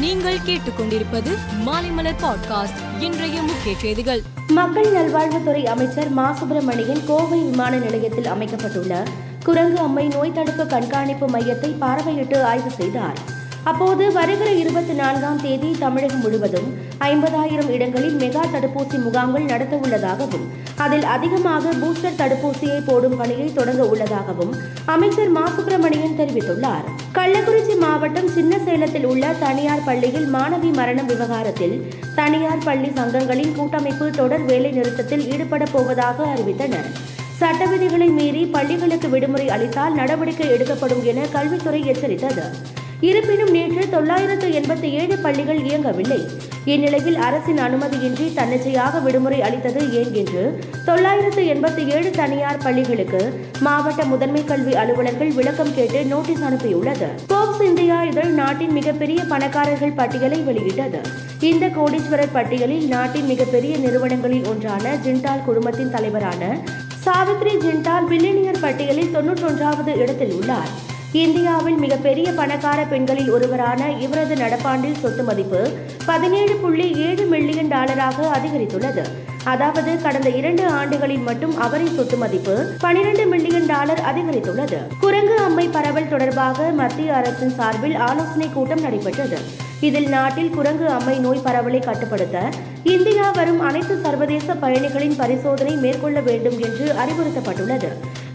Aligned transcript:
நீங்கள் 0.00 0.38
கேட்டுக்கொண்டிருப்பது 0.38 1.38
மாலைமலர் 1.66 2.14
பாட்காஸ்ட் 2.22 3.00
இன்றைய 3.00 3.42
முக்கிய 3.42 3.74
செய்திகள். 3.76 4.22
மக்கள் 4.46 4.92
நல்வாழ்வுத்துறை 4.92 5.64
அமைச்சர் 5.64 6.10
மா. 6.10 6.32
சுப்பிரமணியன் 6.32 7.02
கோவை 7.06 7.40
விமான 7.40 7.76
நிலையத்தில் 7.76 8.26
அமைக்கப்பட்டுள்ள 8.26 9.02
குரங்கு 9.44 9.78
அம்மை 9.78 10.08
நோய் 10.08 10.32
தடுப்பு 10.32 10.66
கண்காணிப்பு 10.66 11.26
மையத்தை 11.26 11.76
பார்வையிட்டு 11.80 12.42
ஆய்வு 12.42 12.70
செய்தார். 12.70 13.18
அப்போது 13.64 14.12
வருகிற 14.12 14.52
இருபத்தி 14.52 14.92
நான்காம் 14.92 15.40
தேதி 15.42 15.76
தமிழகம் 15.78 16.20
முழுவதும் 16.20 16.78
ஐம்பதாயிரம் 17.00 17.68
இடங்களில் 17.68 18.16
மெகா 18.16 18.42
தடுப்பூசி 18.54 19.02
முகாம்கள் 19.02 19.44
நடத்த 19.44 19.76
உள்ளதாகவும் 19.76 20.52
அதில் 20.76 21.04
அதிகமாக 21.04 21.70
பூஸ்டர் 21.70 22.18
தடுப்பூசியை 22.18 22.82
போடும் 22.86 23.16
பணியை 23.16 23.52
தொடங்க 23.52 23.84
உள்ளதாகவும் 23.84 24.56
அமைச்சர் 24.84 25.28
மா. 25.28 25.48
சுப்பிரமணியன் 25.48 26.18
தெரிவித்துள்ளார். 26.18 26.86
கள்ளக்குறிச்சி 27.14 27.78
மாவட்டம் 27.78 28.28
சின்ன 28.28 28.58
சேலத்தில் 28.58 29.04
உள்ள 29.04 29.34
தனியார் 29.40 29.84
பள்ளியில் 29.84 30.34
மாணவி 30.34 30.72
மரணம் 30.72 31.06
விவகாரத்தில் 31.06 31.92
தனியார் 32.14 32.64
பள்ளி 32.64 32.88
சங்கங்களின் 32.88 33.54
கூட்டமைப்பு 33.54 34.10
தொடர் 34.10 34.42
வேலை 34.42 34.70
நிறுத்தத்தில் 34.70 35.32
ஈடுபட 35.32 35.64
போவதாக 35.64 36.24
அறிவித்தனர். 36.24 36.90
சட்ட 37.36 37.66
விதிகளை 37.66 38.08
மீறி 38.08 38.44
பள்ளிகளுக்கு 38.44 39.08
விடுமுறை 39.08 39.48
அளித்தால் 39.48 39.94
நடவடிக்கை 39.94 40.50
எடுக்கப்படும் 40.50 41.04
என 41.04 41.26
கல்வித்துறை 41.32 41.86
எச்சரித்தது. 41.86 42.78
இருப்பினும் 43.00 43.50
நேற்று 43.50 43.88
தொள்ளாயிரத்து 43.90 44.48
எண்பத்தி 44.48 44.90
ஏழு 44.90 45.18
பள்ளிகள் 45.18 45.60
இயங்கவில்லை. 45.64 46.18
இந்நிலையில் 46.64 47.16
அரசின் 47.16 47.58
அனுமதியின்றி 47.58 48.34
தன்னிச்சையாக 48.34 48.98
விடுமுறை 48.98 49.42
அளித்தது 49.42 49.92
ஏன் 49.92 50.14
என்று 50.14 50.64
தொள்ளாயிரத்து 50.84 51.42
எண்பத்தி 51.42 51.86
ஏழு 51.86 52.10
தனியார் 52.10 52.56
பள்ளிகளுக்கு 52.56 53.40
மாவட்ட 53.60 54.04
முதன்மை 54.04 54.44
கல்வி 54.44 54.74
அலுவலர்கள் 54.74 55.32
விளக்கம் 55.32 55.74
கேட்டு 55.74 56.04
நோட்டீஸ் 56.04 56.42
அனுப்பியுள்ளது. 56.42 57.08
போக்ஸ் 57.28 57.62
இந்தியா 57.62 58.04
இதழ் 58.04 58.30
நாட்டின் 58.30 58.72
மிகப்பெரிய 58.72 59.24
பணக்காரர்கள் 59.24 59.92
பட்டியலை 59.92 60.40
வெளியிட்டது. 60.40 61.00
இந்த 61.40 61.66
கோடீஸ்வரர் 61.66 62.32
பட்டியலில் 62.32 62.86
நாட்டின் 62.88 63.26
மிகப்பெரிய 63.26 63.76
நிறுவனங்களில் 63.76 64.46
ஒன்றான 64.46 64.94
ஜிண்டால் 65.04 65.44
குழுமத்தின் 65.48 65.90
தலைவரான 65.90 66.58
சாவித்ரி 67.04 67.54
ஜிண்டால் 67.66 68.08
பில்லினியர் 68.10 68.60
பட்டியலில் 68.60 69.14
தொன்னூற்றொன்றாவது 69.16 69.96
இடத்தில் 69.96 70.32
உள்ளார். 70.32 70.88
இந்தியாவில் 71.12 71.76
மிகப்பெரிய 71.76 72.32
பணக்கார 72.32 72.84
பெண்களில் 72.84 73.30
ஒருவரான 73.30 73.90
இவரது 73.90 74.34
நடப்பாண்டில் 74.34 74.98
சொத்து 75.00 75.22
மதிப்பு 75.22 75.70
பதினேழு 76.06 76.54
புள்ளி 76.54 76.92
ஏழு 76.92 77.24
மில்லியன் 77.24 77.68
டாலராக 77.68 78.28
அதிகரித்துள்ளது. 78.36 79.04
அதாவது 79.44 80.02
கடந்த 80.02 80.28
இரண்டு 80.30 80.66
ஆண்டுகளில் 80.66 81.18
மட்டும் 81.18 81.58
அவரின் 81.58 81.94
சொத்து 81.94 82.16
மதிப்பு 82.16 82.74
பனிரெண்டு 82.80 83.26
மில்லியன் 83.26 83.66
டாலர் 83.66 84.02
அதிகரித்துள்ளது. 84.12 84.78
குரங்கு 85.00 85.36
அம்மை 85.38 85.68
பரவல் 85.68 86.08
தொடர்பாக 86.08 86.70
மத்திய 86.70 87.14
அரசின் 87.14 87.54
சார்பில் 87.54 87.94
ஆலோசனை 87.94 88.48
கூட்டம் 88.52 88.80
நடைபெற்றது. 88.80 89.40
இதில் 89.80 90.08
நாட்டில் 90.08 90.50
குரங்கு 90.50 90.88
அம்மை 90.88 91.18
நோய் 91.18 91.44
பரவலை 91.44 91.80
கட்டுப்படுத்த 91.80 92.48
இந்தியா 92.82 93.30
வரும் 93.30 93.60
அனைத்து 93.60 94.00
சர்வதேச 94.00 94.54
பயணிகளின் 94.54 95.16
பரிசோதனை 95.16 95.76
மேற்கொள்ள 95.76 96.20
வேண்டும் 96.20 96.58
என்று 96.60 96.94
அறிவுறுத்தப்பட்டுள்ளது. 97.04 97.90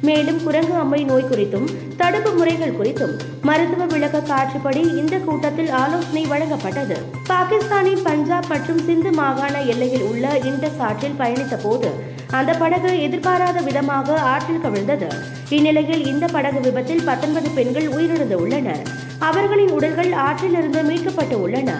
மேலும் 0.07 0.39
குரங்கு 0.43 0.75
அம்மை 0.81 0.99
நோய் 1.09 1.29
குறித்தும் 1.29 1.67
தடுப்பு 1.99 2.31
முறைகள் 2.31 2.77
குறித்தும் 2.79 3.13
மருத்துவ 3.41 3.85
விளக்க 3.85 4.17
காட்சிப்படி 4.31 4.81
இந்த 5.01 5.15
கூட்டத்தில் 5.17 5.71
ஆலோசனை 5.81 6.23
வழங்கப்பட்டது. 6.31 6.97
பாகிஸ்தானின் 7.27 8.03
பஞ்சாப் 8.03 8.49
மற்றும் 8.49 8.81
சிந்து 8.87 9.11
மாகாண 9.11 9.55
எல்லையில் 9.71 10.05
உள்ள 10.09 10.25
இண்டஸ் 10.49 10.81
ஆற்றில் 10.87 11.19
பயணித்த 11.19 11.57
போது 11.63 11.89
அந்த 12.31 12.51
படகு 12.53 12.91
எதிர்பாராத 13.01 13.57
விதமாக 13.61 14.17
ஆற்றில் 14.33 14.63
கவிழ்ந்தது. 14.65 15.09
இந்நிலையில் 15.49 16.03
இந்த 16.05 16.25
படகு 16.35 16.59
விபத்தில் 16.59 17.05
பத்தொன்பது 17.05 17.49
பெண்கள் 17.49 17.87
உயிரிழந்து 17.97 18.37
உள்ளனர் 18.43 18.83
அவர்களின் 19.19 19.73
உடல்கள் 19.77 20.11
ஆற்றிலிருந்து 20.27 20.81
மீட்கப்பட்டு 20.89 21.37
உள்ளன. 21.45 21.71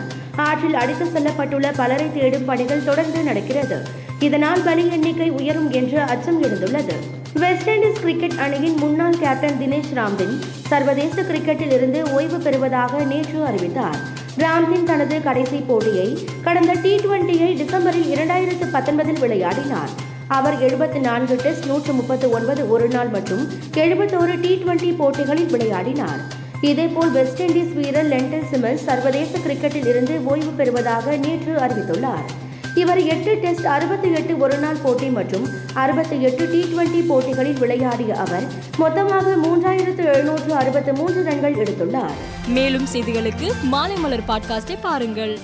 ஆற்றில் 0.48 0.80
அடித்து 0.84 1.06
செல்லப்பட்டுள்ள 1.06 1.68
பலரை 1.76 2.08
தேடும் 2.14 2.46
பணிகள் 2.46 2.88
தொடர்ந்து 2.90 3.22
நடக்கிறது. 3.24 3.80
இதனால் 4.20 4.66
பலி 4.66 4.86
எண்ணிக்கை 4.92 5.30
உயரும் 5.40 5.70
என்று 5.72 6.00
அச்சம் 6.14 6.42
எழுந்துள்ளது. 6.44 6.98
வெஸ்ட் 7.42 7.70
இண்டீஸ் 7.70 8.00
கிரிக்கெட் 8.02 8.36
அணியின் 8.44 8.78
முன்னாள் 8.82 9.18
கேப்டன் 9.22 9.58
தினேஷ் 9.62 9.90
ராம்தின் 9.98 10.36
சர்வதேச 10.70 11.16
கிரிக்கெட்டில் 11.22 11.74
இருந்து 11.78 12.00
ஓய்வு 12.12 12.38
பெறுவதாக 12.38 13.02
நேற்று 13.04 13.40
அறிவித்தார். 13.46 13.98
ராம்தின் 14.44 14.86
தனது 14.90 15.16
கடைசி 15.22 15.58
போட்டியை 15.70 16.06
கடந்த 16.44 16.74
டி 16.84 16.92
டுவெண்டியை 16.96 17.50
டிசம்பரில் 17.62 18.08
இரண்டாயிரத்து 18.14 18.68
பத்தொன்பதில் 18.76 19.20
விளையாடினார். 19.24 19.92
அவர் 20.38 20.58
எழுபத்தி 20.68 21.02
நான்கு 21.08 21.38
டெஸ்ட் 21.44 21.66
நூற்று 21.66 21.94
முப்பத்து 21.94 22.30
ஒன்பது 22.30 22.70
ஒருநாள் 22.70 23.12
மற்றும் 23.18 23.44
எழுபத்தோரு 23.84 24.40
டி 24.46 24.54
டுவெண்டி 24.62 24.96
போட்டிகளில் 25.02 25.52
விளையாடினார். 25.56 26.24
இதேபோல் 26.62 27.12
வெஸ்ட் 27.12 27.42
இண்டீஸ் 27.42 27.76
வீரர் 27.82 28.10
லெண்டன் 28.14 28.50
சிமன்ஸ் 28.54 28.88
சர்வதேச 28.90 29.38
கிரிக்கெட்டில் 29.40 29.92
இருந்து 29.94 30.18
ஓய்வு 30.26 30.54
பெறுவதாக 30.62 31.18
நேற்று 31.28 31.54
அறிவித்துள்ளார். 31.66 32.26
இவர் 32.76 33.04
எட்டு 33.04 33.38
டெஸ்ட் 33.42 33.66
அறுபத்தி 33.66 34.12
எட்டு 34.12 34.38
ஒருநாள் 34.38 34.78
போட்டி 34.84 35.10
மற்றும் 35.10 35.46
அறுபத்தி 35.74 36.22
எட்டு 36.22 36.50
டி 36.50 36.62
டுவெண்டி 36.62 37.06
போட்டிகளில் 37.08 37.58
விளையாடிய 37.58 38.16
அவர் 38.16 38.46
மொத்தமாக 38.78 39.36
மூன்றாயிரத்து 39.36 40.04
எழுநூற்று 40.14 40.54
அறுபத்து 40.54 40.94
மூன்று 40.94 41.24
ரன்கள் 41.24 41.56
எடுத்துள்ளார். 41.56 42.16
மேலும் 42.48 42.88
செய்திகளுக்கு 42.94 43.52
மாலை 43.64 43.96
மலர் 43.96 44.26
பாட்காஸ்டை 44.28 44.78
பாருங்கள். 44.82 45.40